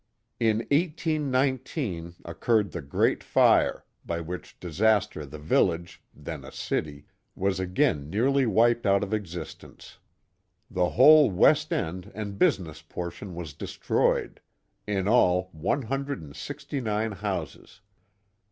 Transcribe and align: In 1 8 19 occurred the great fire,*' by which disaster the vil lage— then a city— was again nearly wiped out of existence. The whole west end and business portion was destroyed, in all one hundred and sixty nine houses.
In 0.39 0.61
1 0.71 0.93
8 0.97 1.07
19 1.21 2.15
occurred 2.25 2.71
the 2.71 2.81
great 2.81 3.23
fire,*' 3.23 3.85
by 4.03 4.19
which 4.19 4.59
disaster 4.59 5.27
the 5.27 5.37
vil 5.37 5.65
lage— 5.67 6.01
then 6.15 6.43
a 6.43 6.51
city— 6.51 7.05
was 7.45 7.59
again 7.59 8.09
nearly 8.09 8.47
wiped 8.47 8.87
out 8.87 9.03
of 9.03 9.13
existence. 9.13 9.99
The 10.71 10.89
whole 10.89 11.29
west 11.29 11.71
end 11.71 12.11
and 12.15 12.39
business 12.39 12.81
portion 12.81 13.35
was 13.35 13.53
destroyed, 13.53 14.41
in 14.87 15.07
all 15.07 15.49
one 15.51 15.83
hundred 15.83 16.19
and 16.23 16.35
sixty 16.35 16.81
nine 16.81 17.11
houses. 17.11 17.81